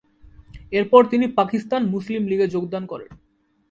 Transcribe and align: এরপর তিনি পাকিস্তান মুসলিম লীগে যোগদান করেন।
এরপর 0.71 1.01
তিনি 1.05 1.25
পাকিস্তান 1.27 1.81
মুসলিম 1.85 2.23
লীগে 2.27 2.47
যোগদান 2.47 2.83
করেন। 2.85 3.11